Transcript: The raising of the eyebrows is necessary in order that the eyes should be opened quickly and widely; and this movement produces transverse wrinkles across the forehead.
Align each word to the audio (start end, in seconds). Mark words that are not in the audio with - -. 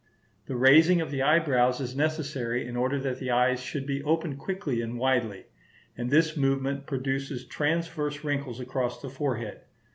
The 0.47 0.55
raising 0.55 0.99
of 0.99 1.11
the 1.11 1.21
eyebrows 1.21 1.79
is 1.79 1.95
necessary 1.95 2.65
in 2.67 2.75
order 2.75 2.97
that 3.01 3.19
the 3.19 3.29
eyes 3.29 3.61
should 3.61 3.85
be 3.85 4.01
opened 4.01 4.39
quickly 4.39 4.81
and 4.81 4.97
widely; 4.97 5.45
and 5.95 6.09
this 6.09 6.35
movement 6.35 6.87
produces 6.87 7.45
transverse 7.45 8.23
wrinkles 8.23 8.59
across 8.59 8.99
the 8.99 9.11
forehead. 9.11 9.61